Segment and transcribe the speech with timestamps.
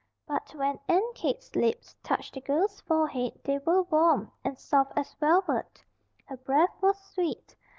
[0.27, 5.13] But when Aunt Kate's lips touched the girl's forehead they were Warm, and soft as
[5.19, 5.83] velvet.
[6.25, 7.55] Her breath was sweet.